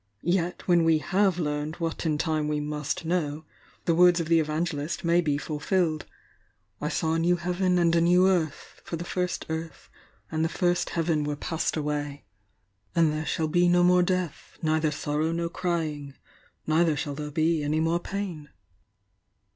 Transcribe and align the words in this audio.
Yet, 0.23 0.67
when 0.67 0.83
we 0.83 0.97
have 0.97 1.37
learned 1.37 1.75
what 1.75 2.07
in 2.07 2.17
time 2.17 2.47
we 2.47 2.59
must 2.59 3.05
know,— 3.05 3.45
the 3.85 3.93
words 3.93 4.19
of 4.19 4.29
the 4.29 4.39
Evangelist 4.39 5.03
may 5.03 5.21
be 5.21 5.37
fulfilled: 5.37 6.07
'I 6.81 6.89
saw 6.89 7.13
a 7.13 7.19
new 7.19 7.35
heaven 7.35 7.77
and 7.77 7.95
a 7.95 8.01
new 8.01 8.27
earth, 8.27 8.81
for 8.83 8.95
"ae 8.95 9.03
first 9.03 9.45
earth 9.47 9.91
and 10.31 10.43
the 10.43 10.49
first 10.49 10.89
heaven 10.97 11.23
were 11.23 11.35
passed 11.35 11.77
away.... 11.77 12.25
And 12.95 13.13
there 13.13 13.27
shall 13.27 13.47
be 13.47 13.69
no 13.69 13.83
more 13.83 14.01
death, 14.01 14.57
neither 14.63 14.89
sorrow 14.89 15.31
nor 15.33 15.49
crying, 15.49 16.15
neither 16.65 16.95
shall 16.97 17.13
there 17.13 17.29
be 17.29 17.61
any 17.61 17.79
more 17.79 17.99
pain.' 17.99 18.49